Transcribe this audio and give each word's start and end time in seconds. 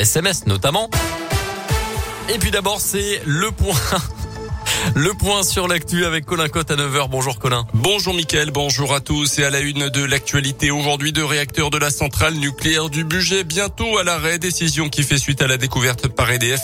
SMS 0.00 0.46
notamment. 0.46 0.88
Et 2.30 2.38
puis 2.38 2.50
d'abord, 2.50 2.80
c'est 2.80 3.20
le 3.26 3.50
point 3.50 3.76
le 4.94 5.12
point 5.14 5.42
sur 5.42 5.68
l'actu 5.68 6.04
avec 6.04 6.24
Colin 6.24 6.48
Cotte 6.48 6.70
à 6.70 6.76
9h. 6.76 7.08
Bonjour 7.08 7.38
Colin. 7.38 7.66
Bonjour 7.74 8.14
Mickaël, 8.14 8.50
bonjour 8.50 8.94
à 8.94 9.00
tous. 9.00 9.38
Et 9.38 9.44
à 9.44 9.50
la 9.50 9.60
une 9.60 9.88
de 9.88 10.04
l'actualité 10.04 10.70
aujourd'hui, 10.70 11.12
de 11.12 11.22
réacteurs 11.22 11.70
de 11.70 11.78
la 11.78 11.90
centrale 11.90 12.34
nucléaire 12.34 12.88
du 12.88 13.04
budget 13.04 13.44
bientôt 13.44 13.98
à 13.98 14.04
l'arrêt. 14.04 14.38
Décision 14.38 14.88
qui 14.88 15.02
fait 15.02 15.18
suite 15.18 15.42
à 15.42 15.46
la 15.46 15.56
découverte 15.56 16.08
par 16.08 16.30
EDF 16.30 16.60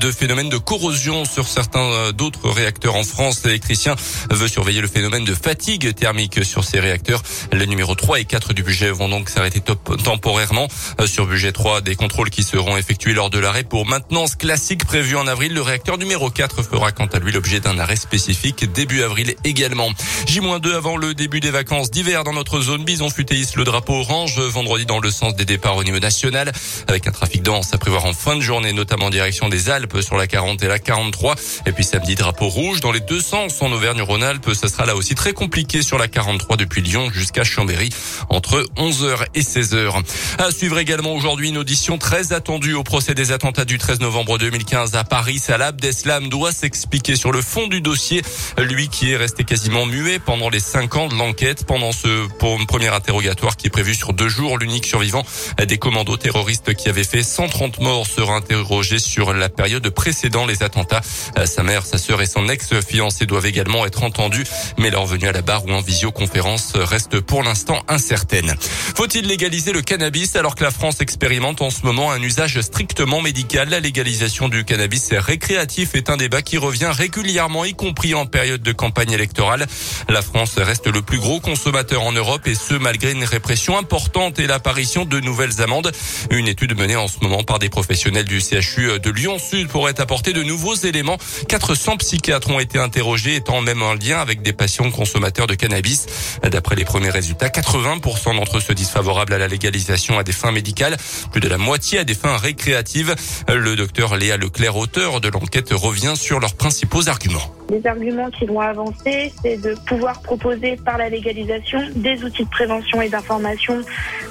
de 0.00 0.10
phénomènes 0.10 0.48
de 0.48 0.58
corrosion 0.58 1.24
sur 1.24 1.48
certains 1.48 1.80
euh, 1.80 2.12
d'autres 2.12 2.48
réacteurs 2.50 2.96
en 2.96 3.04
France. 3.04 3.42
L'électricien 3.44 3.94
veut 4.30 4.48
surveiller 4.48 4.80
le 4.80 4.88
phénomène 4.88 5.24
de 5.24 5.34
fatigue 5.34 5.94
thermique 5.94 6.44
sur 6.44 6.64
ces 6.64 6.80
réacteurs. 6.80 7.22
Les 7.52 7.66
numéros 7.66 7.94
3 7.94 8.20
et 8.20 8.24
4 8.24 8.52
du 8.52 8.62
budget 8.62 8.90
vont 8.90 9.08
donc 9.08 9.28
s'arrêter 9.28 9.60
temporairement. 9.60 10.68
Euh, 11.00 11.06
sur 11.06 11.26
budget 11.26 11.52
3, 11.52 11.80
des 11.80 11.96
contrôles 11.96 12.30
qui 12.30 12.42
seront 12.42 12.76
effectués 12.76 13.14
lors 13.14 13.30
de 13.30 13.38
l'arrêt 13.38 13.64
pour 13.64 13.86
maintenance 13.86 14.34
classique 14.34 14.84
prévue 14.84 15.16
en 15.16 15.26
avril. 15.26 15.52
Le 15.54 15.62
réacteur 15.62 15.98
numéro 15.98 16.30
4 16.30 16.62
fera 16.62 16.92
quant 16.92 17.06
à 17.06 17.18
lui 17.18 17.32
l'objet 17.32 17.55
d'un 17.60 17.78
arrêt 17.78 17.96
spécifique 17.96 18.70
début 18.72 19.02
avril 19.02 19.34
également. 19.44 19.88
J-2 20.26 20.74
avant 20.74 20.96
le 20.96 21.14
début 21.14 21.40
des 21.40 21.50
vacances 21.50 21.90
d'hiver 21.90 22.24
dans 22.24 22.32
notre 22.32 22.60
zone. 22.60 22.84
Bison 22.84 23.10
futéis 23.10 23.48
le 23.56 23.64
drapeau 23.64 23.94
orange 23.94 24.38
vendredi 24.38 24.86
dans 24.86 25.00
le 25.00 25.10
sens 25.10 25.34
des 25.36 25.44
départs 25.44 25.76
au 25.76 25.84
niveau 25.84 25.98
national 25.98 26.52
avec 26.88 27.06
un 27.06 27.12
trafic 27.12 27.42
dense 27.42 27.72
à 27.72 27.78
prévoir 27.78 28.04
en 28.04 28.12
fin 28.12 28.36
de 28.36 28.40
journée, 28.40 28.72
notamment 28.72 29.06
en 29.06 29.10
direction 29.10 29.48
des 29.48 29.70
Alpes 29.70 30.00
sur 30.00 30.16
la 30.16 30.26
40 30.26 30.62
et 30.62 30.68
la 30.68 30.78
43. 30.78 31.34
Et 31.66 31.72
puis 31.72 31.84
samedi, 31.84 32.14
drapeau 32.14 32.48
rouge 32.48 32.80
dans 32.80 32.92
les 32.92 33.00
deux 33.00 33.20
sens 33.20 33.60
en 33.60 33.72
Auvergne-Rhône-Alpes. 33.72 34.50
Ce 34.54 34.68
sera 34.68 34.86
là 34.86 34.96
aussi 34.96 35.14
très 35.14 35.32
compliqué 35.32 35.82
sur 35.82 35.98
la 35.98 36.08
43 36.08 36.56
depuis 36.56 36.82
Lyon 36.82 37.10
jusqu'à 37.12 37.44
Chambéry 37.44 37.90
entre 38.28 38.64
11h 38.76 39.26
et 39.34 39.42
16h. 39.42 40.02
À 40.38 40.50
suivre 40.50 40.78
également 40.78 41.14
aujourd'hui 41.14 41.48
une 41.48 41.58
audition 41.58 41.98
très 41.98 42.32
attendue 42.32 42.74
au 42.74 42.82
procès 42.82 43.14
des 43.14 43.32
attentats 43.32 43.64
du 43.64 43.78
13 43.78 44.00
novembre 44.00 44.38
2015 44.38 44.94
à 44.94 45.04
Paris. 45.04 45.38
Salah 45.38 45.68
Abdeslam 45.68 46.28
doit 46.28 46.52
s'expliquer 46.52 47.16
sur 47.16 47.32
le 47.32 47.42
fond 47.46 47.68
du 47.68 47.80
dossier. 47.80 48.22
Lui 48.58 48.88
qui 48.88 49.12
est 49.12 49.16
resté 49.16 49.44
quasiment 49.44 49.86
muet 49.86 50.18
pendant 50.18 50.50
les 50.50 50.60
cinq 50.60 50.96
ans 50.96 51.06
de 51.06 51.14
l'enquête, 51.14 51.64
pendant 51.64 51.92
ce 51.92 52.26
premier 52.66 52.88
interrogatoire 52.88 53.56
qui 53.56 53.68
est 53.68 53.70
prévu 53.70 53.94
sur 53.94 54.12
deux 54.12 54.28
jours, 54.28 54.58
l'unique 54.58 54.84
survivant 54.84 55.24
des 55.66 55.78
commandos 55.78 56.16
terroristes 56.16 56.74
qui 56.74 56.88
avaient 56.88 57.04
fait 57.04 57.22
130 57.22 57.80
morts 57.80 58.06
sera 58.06 58.34
interrogé 58.34 58.98
sur 58.98 59.32
la 59.32 59.48
période 59.48 59.88
précédant 59.90 60.44
les 60.44 60.62
attentats. 60.62 61.02
Sa 61.44 61.62
mère, 61.62 61.86
sa 61.86 61.98
sœur 61.98 62.20
et 62.20 62.26
son 62.26 62.48
ex-fiancé 62.48 63.26
doivent 63.26 63.46
également 63.46 63.86
être 63.86 64.02
entendus, 64.02 64.44
mais 64.78 64.90
leur 64.90 65.06
venue 65.06 65.28
à 65.28 65.32
la 65.32 65.42
barre 65.42 65.64
ou 65.66 65.70
en 65.70 65.80
visioconférence 65.80 66.72
reste 66.74 67.20
pour 67.20 67.42
l'instant 67.44 67.80
incertaine. 67.88 68.54
Faut-il 68.60 69.26
légaliser 69.26 69.72
le 69.72 69.82
cannabis 69.82 70.34
alors 70.34 70.56
que 70.56 70.64
la 70.64 70.72
France 70.72 71.00
expérimente 71.00 71.62
en 71.62 71.70
ce 71.70 71.82
moment 71.84 72.10
un 72.10 72.20
usage 72.20 72.60
strictement 72.60 73.22
médical? 73.22 73.68
La 73.68 73.80
légalisation 73.80 74.48
du 74.48 74.64
cannabis 74.64 75.12
récréatif 75.12 75.94
est 75.94 76.10
un 76.10 76.16
débat 76.16 76.42
qui 76.42 76.58
revient 76.58 76.90
régulièrement 76.92 77.35
y 77.36 77.74
compris 77.74 78.14
en 78.14 78.24
période 78.24 78.62
de 78.62 78.72
campagne 78.72 79.12
électorale. 79.12 79.66
La 80.08 80.22
France 80.22 80.54
reste 80.56 80.86
le 80.86 81.02
plus 81.02 81.18
gros 81.18 81.38
consommateur 81.38 82.02
en 82.02 82.12
Europe 82.12 82.46
et 82.46 82.54
ce 82.54 82.74
malgré 82.74 83.12
une 83.12 83.24
répression 83.24 83.76
importante 83.76 84.38
et 84.38 84.46
l'apparition 84.46 85.04
de 85.04 85.20
nouvelles 85.20 85.60
amendes. 85.60 85.92
Une 86.30 86.48
étude 86.48 86.76
menée 86.78 86.96
en 86.96 87.08
ce 87.08 87.18
moment 87.20 87.42
par 87.42 87.58
des 87.58 87.68
professionnels 87.68 88.24
du 88.24 88.40
CHU 88.40 88.98
de 89.00 89.10
Lyon 89.10 89.38
Sud 89.38 89.68
pourrait 89.68 90.00
apporter 90.00 90.32
de 90.32 90.42
nouveaux 90.42 90.74
éléments. 90.74 91.18
400 91.48 91.98
psychiatres 91.98 92.48
ont 92.48 92.58
été 92.58 92.78
interrogés 92.78 93.36
étant 93.36 93.60
même 93.60 93.82
en 93.82 93.94
lien 93.94 94.18
avec 94.18 94.40
des 94.40 94.54
patients 94.54 94.90
consommateurs 94.90 95.46
de 95.46 95.54
cannabis. 95.54 96.06
D'après 96.42 96.74
les 96.74 96.84
premiers 96.84 97.10
résultats, 97.10 97.48
80% 97.48 98.36
d'entre 98.36 98.58
eux 98.58 98.60
se 98.60 98.72
disent 98.72 98.90
favorables 98.90 99.34
à 99.34 99.38
la 99.38 99.48
légalisation 99.48 100.18
à 100.18 100.24
des 100.24 100.32
fins 100.32 100.52
médicales, 100.52 100.96
plus 101.32 101.40
de 101.40 101.48
la 101.48 101.58
moitié 101.58 101.98
à 101.98 102.04
des 102.04 102.14
fins 102.14 102.38
récréatives. 102.38 103.14
Le 103.48 103.76
docteur 103.76 104.16
Léa 104.16 104.38
Leclerc, 104.38 104.76
auteur 104.76 105.20
de 105.20 105.28
l'enquête, 105.28 105.70
revient 105.72 106.14
sur 106.16 106.40
leurs 106.40 106.54
principaux 106.54 107.08
arguments. 107.08 107.25
Les 107.68 107.84
arguments 107.84 108.30
qui 108.30 108.46
vont 108.46 108.60
avancer, 108.60 109.32
c'est 109.42 109.56
de 109.56 109.74
pouvoir 109.86 110.22
proposer 110.22 110.76
par 110.76 110.98
la 110.98 111.08
légalisation 111.08 111.80
des 111.96 112.22
outils 112.22 112.44
de 112.44 112.50
prévention 112.50 113.02
et 113.02 113.08
d'information 113.08 113.80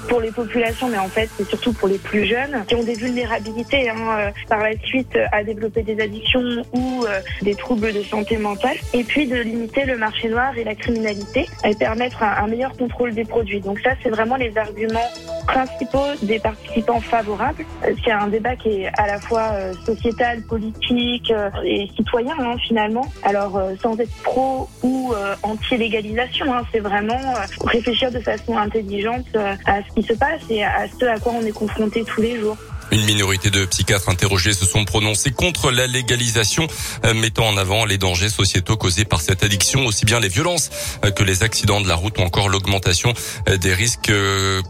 pour 0.07 0.21
les 0.21 0.31
populations, 0.31 0.87
mais 0.87 0.97
en 0.97 1.09
fait 1.09 1.29
c'est 1.35 1.47
surtout 1.49 1.73
pour 1.73 1.87
les 1.87 1.97
plus 1.97 2.25
jeunes 2.25 2.63
qui 2.67 2.75
ont 2.75 2.83
des 2.83 2.93
vulnérabilités 2.93 3.89
hein, 3.89 3.95
euh, 4.19 4.31
par 4.47 4.59
la 4.59 4.77
suite 4.77 5.17
à 5.31 5.43
développer 5.43 5.81
des 5.83 5.99
addictions 6.01 6.63
ou 6.73 7.05
euh, 7.05 7.19
des 7.41 7.55
troubles 7.55 7.91
de 7.91 8.03
santé 8.03 8.37
mentale, 8.37 8.77
et 8.93 9.03
puis 9.03 9.27
de 9.27 9.37
limiter 9.37 9.83
le 9.83 9.97
marché 9.97 10.29
noir 10.29 10.57
et 10.57 10.63
la 10.63 10.75
criminalité 10.75 11.47
et 11.65 11.75
permettre 11.75 12.23
un, 12.23 12.43
un 12.43 12.47
meilleur 12.47 12.77
contrôle 12.77 13.13
des 13.13 13.25
produits. 13.25 13.59
Donc 13.59 13.79
ça 13.79 13.91
c'est 14.01 14.09
vraiment 14.09 14.37
les 14.37 14.57
arguments 14.57 15.11
principaux 15.47 16.15
des 16.21 16.39
participants 16.39 16.99
favorables. 16.99 17.65
Euh, 17.83 17.93
c'est 18.03 18.11
un 18.11 18.27
débat 18.27 18.55
qui 18.55 18.69
est 18.69 18.91
à 18.97 19.07
la 19.07 19.19
fois 19.19 19.51
sociétal, 19.85 20.41
politique 20.43 21.31
et 21.63 21.89
citoyen 21.95 22.35
hein, 22.39 22.55
finalement. 22.67 23.05
Alors 23.23 23.61
sans 23.81 23.97
être 23.99 24.15
pro 24.23 24.67
ou 24.83 25.13
anti-légalisation, 25.43 26.53
hein, 26.53 26.63
c'est 26.71 26.79
vraiment 26.79 27.19
réfléchir 27.65 28.11
de 28.11 28.19
façon 28.19 28.57
intelligente 28.57 29.25
à 29.65 29.81
ce 29.83 29.93
qui 29.93 30.03
se 30.03 30.13
passe 30.13 30.41
et 30.49 30.63
à 30.63 30.87
ce 30.99 31.05
à 31.05 31.19
quoi 31.19 31.33
on 31.35 31.45
est 31.45 31.51
confronté 31.51 32.03
tous 32.03 32.21
les 32.21 32.39
jours. 32.39 32.57
Une 32.91 33.03
minorité 33.03 33.49
de 33.49 33.65
psychiatres 33.65 34.09
interrogés 34.09 34.53
se 34.53 34.65
sont 34.65 34.85
prononcés 34.85 35.31
contre 35.31 35.71
la 35.71 35.87
légalisation, 35.87 36.67
euh, 37.03 37.13
mettant 37.13 37.47
en 37.47 37.57
avant 37.57 37.85
les 37.85 37.97
dangers 37.97 38.29
sociétaux 38.29 38.77
causés 38.77 39.05
par 39.05 39.21
cette 39.21 39.43
addiction, 39.43 39.85
aussi 39.85 40.05
bien 40.05 40.19
les 40.19 40.29
violences 40.29 40.69
euh, 41.03 41.11
que 41.11 41.23
les 41.23 41.43
accidents 41.43 41.81
de 41.81 41.87
la 41.87 41.95
route 41.95 42.17
ou 42.19 42.21
encore 42.21 42.49
l'augmentation 42.49 43.13
euh, 43.49 43.57
des 43.57 43.73
risques 43.73 44.13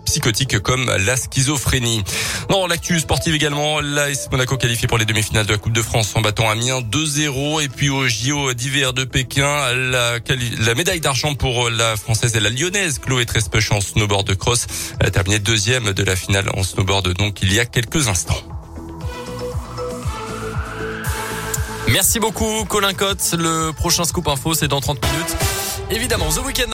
psychotiques 0.06 0.60
comme 0.60 0.92
la 1.06 1.18
schizophrénie. 1.18 2.04
Dans 2.50 2.68
l'actu 2.68 3.00
sportive 3.00 3.36
également, 3.36 3.80
l'AS 3.82 4.30
Monaco 4.32 4.58
qualifié 4.58 4.88
pour 4.88 4.98
les 4.98 5.06
demi-finales 5.06 5.46
de 5.46 5.52
la 5.52 5.58
Coupe 5.58 5.74
de 5.74 5.82
France 5.82 6.12
en 6.16 6.22
battant 6.22 6.50
Amiens 6.50 6.82
2-0 6.82 7.64
et 7.64 7.70
puis 7.70 7.90
au 7.90 8.08
JO 8.08 8.54
d'hiver 8.54 8.94
de 8.94 9.04
Pékin, 9.04 9.74
la, 9.74 10.20
la 10.60 10.76
médaille 10.76 11.02
d'argent 11.02 11.36
pour 11.36 11.70
la 11.70 11.96
française 11.98 12.36
et 12.36 12.40
la 12.40 12.50
lyonnaise 12.50 13.00
Chloé 13.00 13.26
Trespech 13.26 13.72
en 13.72 13.82
snowboard 13.82 14.28
de 14.28 14.34
cross 14.34 14.68
a 15.00 15.12
terminé 15.12 15.40
deuxième 15.40 15.94
de 15.94 16.04
la 16.04 16.16
finale 16.16 16.50
en 16.56 16.64
snowboard 16.64 17.14
donc 17.14 17.42
il 17.42 17.54
y 17.54 17.60
a 17.60 17.66
Merci 21.88 22.20
beaucoup 22.20 22.66
Colin 22.66 22.94
Cotte. 22.94 23.36
Le 23.38 23.72
prochain 23.72 24.04
scoop 24.04 24.28
info 24.28 24.54
c'est 24.54 24.68
dans 24.68 24.82
30 24.82 25.04
minutes. 25.06 25.36
Évidemment, 25.92 26.30
The 26.30 26.44
Weekend 26.44 26.64